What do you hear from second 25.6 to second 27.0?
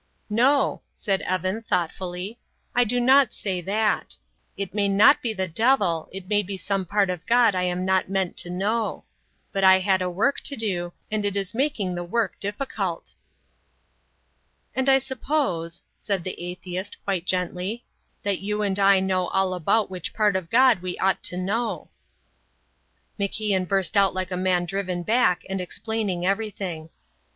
explaining everything.